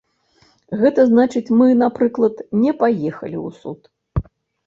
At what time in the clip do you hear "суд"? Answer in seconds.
3.61-3.79